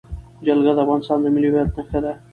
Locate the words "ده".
2.03-2.13